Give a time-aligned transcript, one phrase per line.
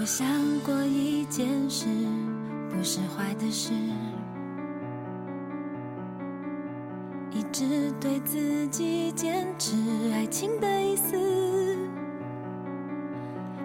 [0.00, 0.26] 我想
[0.60, 1.84] 过一件事，
[2.70, 3.74] 不是坏的事，
[7.30, 9.76] 一直对自己坚持
[10.14, 11.76] 爱情的意思，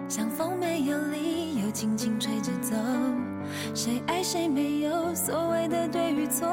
[0.06, 2.76] 像风没有理由轻轻吹着走，
[3.74, 6.46] 谁爱谁没有所谓的对与错，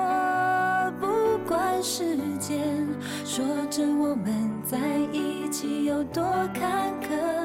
[0.98, 2.88] 不管时间
[3.26, 4.78] 说着我们在
[5.12, 7.43] 一起有多坎坷。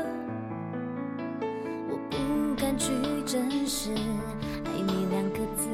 [3.88, 3.95] 是
[4.66, 5.66] 爱你两个字，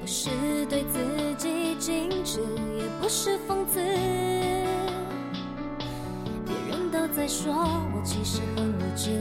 [0.00, 0.30] 不是
[0.70, 0.98] 对自
[1.36, 2.40] 己矜持，
[2.78, 3.78] 也不是讽刺。
[6.46, 9.20] 别人都在说我其实很无知，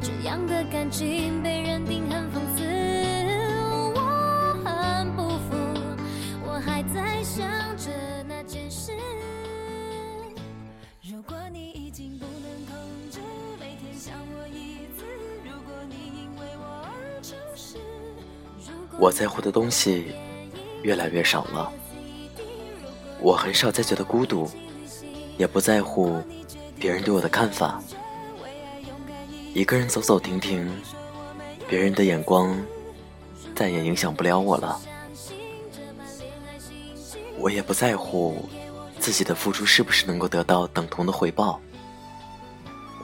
[0.00, 2.27] 这样的感情被认定很
[18.98, 20.12] 我在乎的东西
[20.82, 21.72] 越来越少了，
[23.20, 24.50] 我很少再觉得孤独，
[25.36, 26.20] 也不在乎
[26.78, 27.80] 别人对我的看法。
[29.54, 30.68] 一个人走走停停，
[31.68, 32.56] 别人的眼光
[33.54, 34.80] 再也影响不了我了。
[37.38, 38.48] 我也不在乎
[38.98, 41.60] 自己的付出是不是能够得到等同的回报，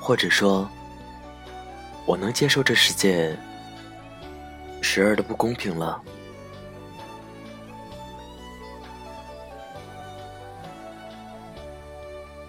[0.01, 0.69] 或者说。
[2.07, 3.35] 我能接受这世界
[4.85, 6.01] 时而的不公平了，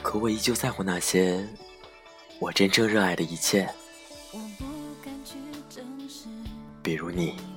[0.04, 1.48] 可我依旧在乎那些
[2.40, 3.68] 我真正热爱的一切，
[6.84, 7.55] 比如你。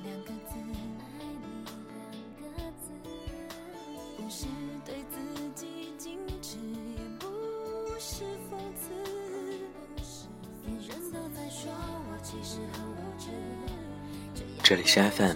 [14.69, 15.35] 这里是 FM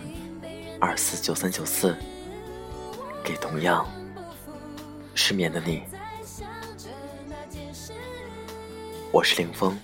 [0.80, 1.98] 二四九三九四，
[3.24, 3.84] 给同样
[5.16, 5.82] 失眠的你，
[9.12, 9.76] 我是林峰。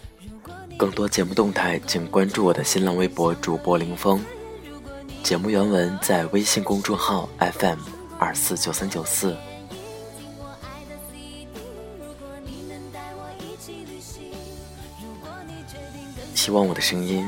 [0.78, 4.24] 更多节目动态，请关注我的新浪微博主播林峰。
[5.24, 7.80] 节目原文在微信公众号 FM
[8.20, 9.36] 二四九三九四。
[16.36, 17.28] 希望我的声音。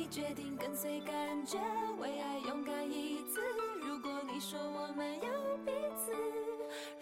[0.00, 1.58] 你决定跟随感觉，
[1.98, 3.38] 为爱勇敢一次；
[3.82, 6.14] 如果你说我们有彼此；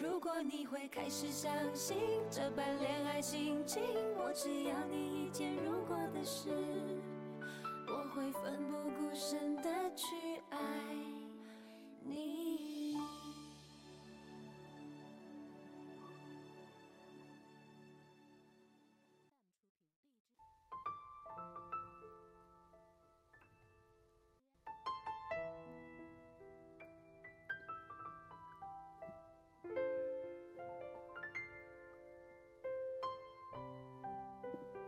[0.01, 1.97] 如果你会开始相信
[2.29, 3.81] 这般恋爱心情，
[4.17, 6.51] 我只要你一件如果的事，
[7.87, 10.17] 我会奋不顾身的去
[10.51, 10.59] 爱
[12.03, 12.97] 你。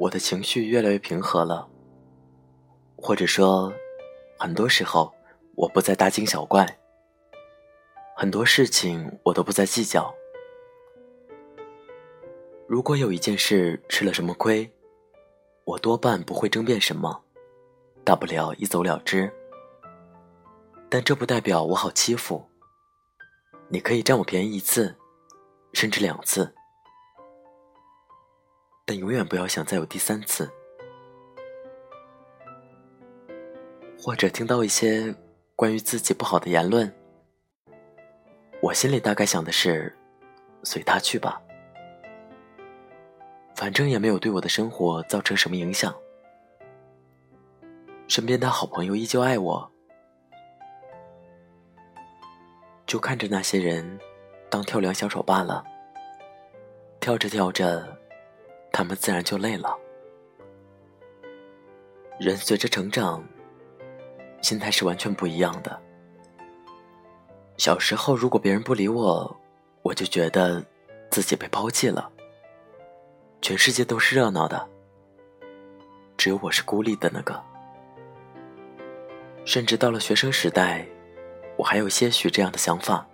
[0.00, 1.68] 我的情绪越来越平和了，
[2.96, 3.70] 或者说，
[4.38, 5.12] 很多时候
[5.54, 6.66] 我不再大惊小怪，
[8.16, 10.10] 很多事情我都不再计较。
[12.66, 14.72] 如果有一件事吃了什么亏，
[15.64, 17.22] 我多半不会争辩什么，
[18.02, 19.30] 大不了一走了之。
[20.88, 22.48] 但这不代表我好欺负，
[23.68, 24.96] 你可以占我便宜一次，
[25.74, 26.54] 甚至两次。
[28.90, 30.50] 但永远不要想再有第三次，
[33.96, 35.14] 或者听到一些
[35.54, 36.92] 关于自己不好的言论，
[38.60, 39.96] 我心里大概想的是，
[40.64, 41.40] 随他去吧，
[43.54, 45.94] 反正也没有对我的生活造成什么影响，
[48.08, 49.70] 身边的好朋友依旧爱我，
[52.88, 54.00] 就看着那些人
[54.50, 55.62] 当跳梁小丑罢了，
[56.98, 57.99] 跳着跳着。
[58.80, 59.78] 他们自然就累了。
[62.18, 63.22] 人随着成长，
[64.40, 65.78] 心态是完全不一样的。
[67.58, 69.38] 小时候，如果别人不理我，
[69.82, 70.64] 我就觉得
[71.10, 72.10] 自己被抛弃了。
[73.42, 74.66] 全世界都是热闹的，
[76.16, 77.38] 只有我是孤立的那个。
[79.44, 80.86] 甚至到了学生时代，
[81.58, 83.06] 我还有些许这样的想法：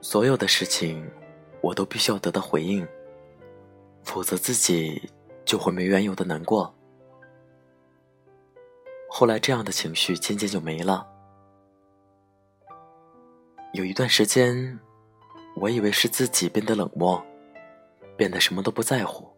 [0.00, 1.08] 所有的事情，
[1.60, 2.84] 我都必须要得到回应，
[4.04, 5.10] 否则自己
[5.44, 6.74] 就会没缘由的难过。
[9.08, 11.06] 后来，这样的情绪渐渐就没了。
[13.72, 14.78] 有一段时间，
[15.56, 17.22] 我以为是自己变得冷漠，
[18.16, 19.30] 变得什么都不在乎。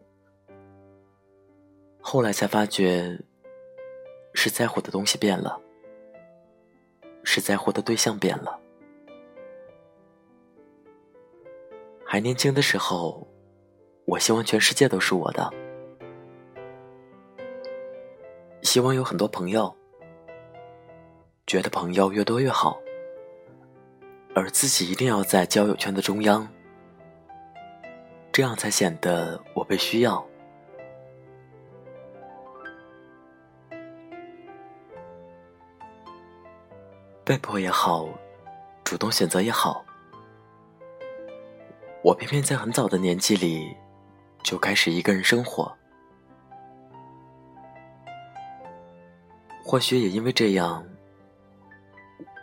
[1.99, 3.19] 后来才发觉，
[4.33, 5.59] 是在乎的东西变了，
[7.23, 8.59] 是在乎的对象变了。
[12.05, 13.27] 还年轻的时候，
[14.05, 15.51] 我希望全世界都是我的。
[18.61, 19.75] 希望有很多朋友，
[21.47, 22.79] 觉得朋友越多越好，
[24.33, 26.47] 而自己一定要在交友圈的中央，
[28.31, 30.25] 这样才显得我被需要。
[37.23, 38.07] 被迫也好，
[38.83, 39.83] 主动选择也好，
[42.03, 43.75] 我偏偏在很早的年纪里
[44.45, 45.75] 就开始一个人生活。
[49.63, 50.85] 或许也因为这样，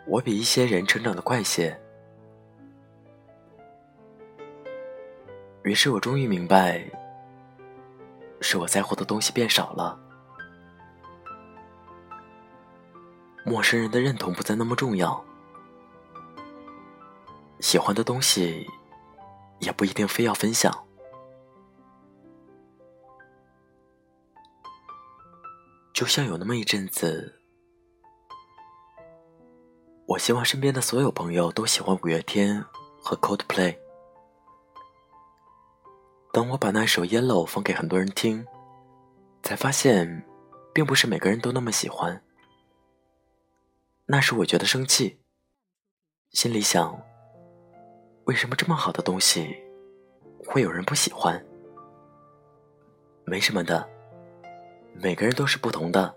[0.05, 1.79] 我比一些人成长的快些。
[5.63, 6.83] 于是我终于明白，
[8.41, 9.97] 是我在乎的东西变少了，
[13.45, 15.23] 陌生人的认同不再那么重要，
[17.61, 18.67] 喜欢的东西
[19.59, 20.85] 也不一定非要分享。
[25.93, 27.39] 就像有那么一阵子，
[30.07, 32.65] 我希望身边的所有朋友都喜欢五月天
[32.99, 33.77] 和 Coldplay。
[36.31, 38.43] 当我把那首《Yellow》放给很多人听，
[39.43, 40.25] 才发现，
[40.73, 42.23] 并不是每个人都那么喜欢。
[44.07, 45.19] 那时我觉得生气，
[46.31, 46.99] 心里想：
[48.25, 49.55] 为什么这么好的东西，
[50.47, 51.45] 会有人不喜欢？
[53.25, 53.92] 没什么的。
[54.95, 56.15] 每个人都是不同的，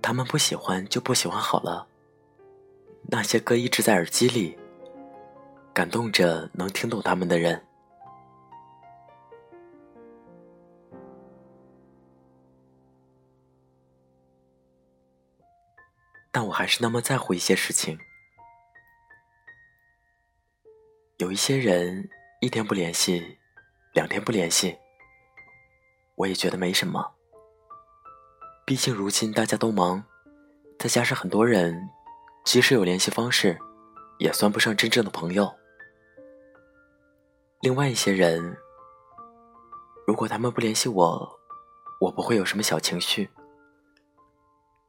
[0.00, 1.86] 他们不喜欢就不喜欢好了。
[3.02, 4.58] 那些歌一直在耳机里，
[5.72, 7.64] 感动着能听懂他们的人。
[16.30, 17.98] 但我还是那么在乎一些事情。
[21.18, 22.08] 有一些人
[22.40, 23.38] 一天不联系，
[23.92, 24.76] 两天不联系，
[26.16, 27.14] 我也觉得没什么。
[28.72, 30.02] 毕竟如今大家都忙，
[30.78, 31.90] 再加上很多人，
[32.42, 33.58] 即使有联系方式，
[34.18, 35.52] 也算不上真正的朋友。
[37.60, 38.56] 另外一些人，
[40.06, 41.38] 如果他们不联系我，
[42.00, 43.28] 我不会有什么小情绪，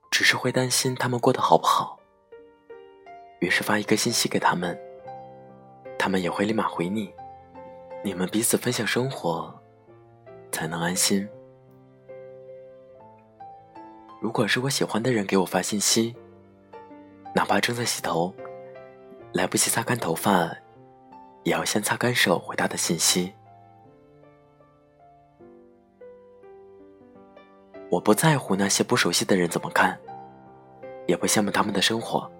[0.09, 1.99] 只是会担心他们过得好不好。
[3.41, 4.79] 于是发一个信息给他们，
[5.99, 7.13] 他们也会立马回你。
[8.01, 9.53] 你们彼此分享生活，
[10.53, 11.27] 才能安心。
[14.23, 16.15] 如果是我喜欢的人给我发信息，
[17.35, 18.33] 哪怕正在洗头，
[19.33, 20.49] 来不及擦干头发，
[21.43, 23.33] 也要先擦干手回他的信息。
[27.89, 29.99] 我不在乎那些不熟悉的人怎么看，
[31.05, 32.31] 也不羡慕他们的生活，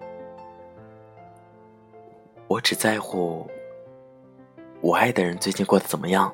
[2.48, 3.46] 我只在乎
[4.80, 6.34] 我爱的人最近过得怎么样，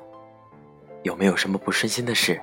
[1.02, 2.40] 有没有什么不顺心的事。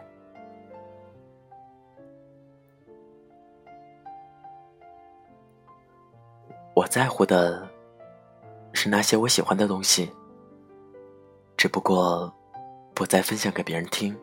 [6.97, 7.69] 在乎的
[8.73, 10.11] 是那些我喜欢的东西，
[11.55, 12.33] 只不过
[12.95, 14.17] 不再分享给别人听。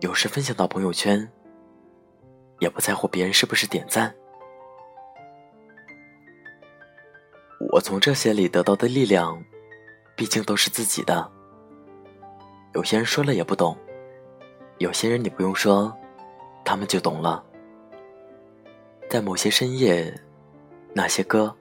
[0.00, 1.30] 有时分享到朋友圈，
[2.58, 4.12] 也不在乎别人是不是点赞。
[7.70, 9.40] 我从这些里得到的力量，
[10.16, 11.30] 毕竟都是自己的。
[12.72, 13.78] 有些人说了也不懂，
[14.78, 15.96] 有些人你不用说，
[16.64, 17.46] 他们就懂了。
[19.08, 20.12] 在某些深夜，
[20.92, 21.54] 那些歌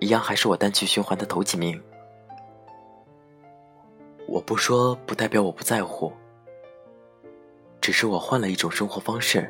[0.00, 1.80] 一样还是我单曲循环的头几名。
[4.26, 6.12] 我不说，不代表我不在乎，
[7.80, 9.48] 只是我换了一种生活方式。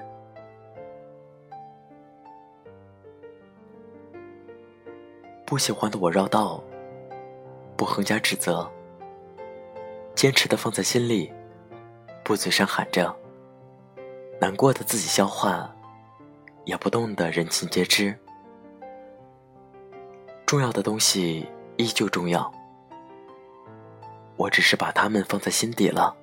[5.46, 6.62] 不喜欢的我绕道，
[7.74, 8.70] 不横加指责，
[10.14, 11.32] 坚持的放在心里，
[12.22, 13.14] 不嘴上喊着，
[14.38, 15.74] 难过的自己消化。
[16.64, 18.16] 也不动得人尽皆知。
[20.47, 22.52] 重要的东西依旧重要，
[24.37, 26.16] 我只是把它们放在心底了。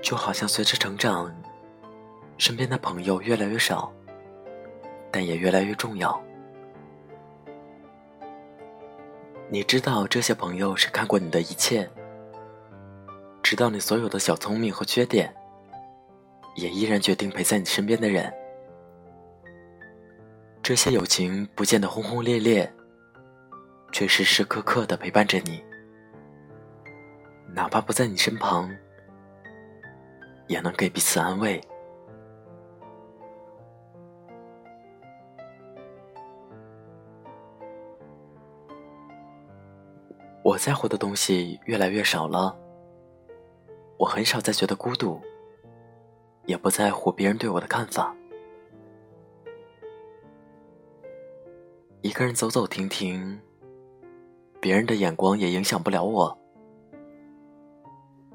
[0.00, 1.32] 就好像随着成长，
[2.36, 3.92] 身边的朋友越来越少，
[5.10, 6.20] 但也越来越重要。
[9.52, 11.90] 你知道这些朋友是看过你的一切，
[13.42, 15.34] 知道你所有的小聪明和缺点，
[16.54, 18.32] 也依然决定陪在你身边的人。
[20.62, 22.72] 这些友情不见得轰轰烈烈，
[23.90, 25.60] 却时时刻刻的陪伴着你，
[27.52, 28.70] 哪怕不在你身旁，
[30.46, 31.60] 也能给彼此安慰。
[40.50, 42.58] 我在乎的东西越来越少了，
[43.96, 45.20] 我很少再觉得孤独，
[46.44, 48.12] 也不在乎别人对我的看法。
[52.00, 53.40] 一个人走走停停，
[54.60, 56.36] 别人的眼光也影响不了我。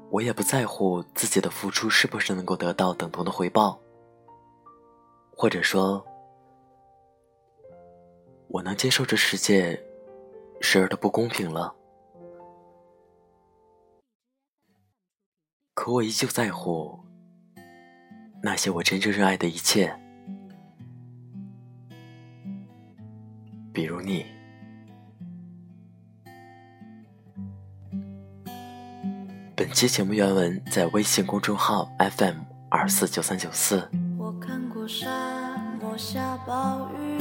[0.08, 3.78] 我也不在乎自己的付出是不是能够得到等同的回报，
[5.36, 6.02] 或者说，
[8.48, 9.78] 我能接受这世界
[10.62, 11.74] 时而的不公平了。
[15.76, 16.98] 可我依旧在乎
[18.42, 19.94] 那些我真正热爱的一切，
[23.74, 24.24] 比如你。
[29.54, 32.36] 本期节目原文在微信公众号 FM
[32.70, 33.86] 二四九三九四。
[34.18, 37.18] 我看过沙漠下暴雨，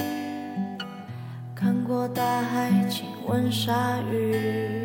[1.53, 4.84] 看过大海亲吻鲨鱼。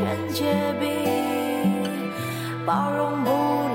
[0.00, 0.44] 全结
[0.80, 0.88] 冰
[2.64, 3.30] 包容不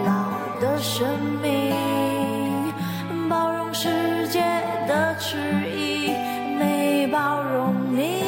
[0.07, 1.07] 老的生
[1.39, 1.71] 命，
[3.29, 4.39] 包容世界
[4.87, 5.37] 的迟
[5.69, 6.09] 疑，
[6.57, 8.23] 没包容你。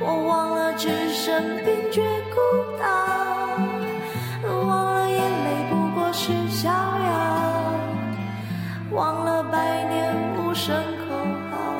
[0.00, 2.02] 我忘了置身冰绝
[2.34, 2.40] 孤
[2.76, 2.88] 岛，
[4.66, 6.74] 忘了眼泪不过是逍遥，
[8.90, 11.14] 忘了百年无声口
[11.52, 11.78] 号，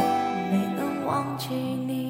[0.53, 2.10] 没能忘记你。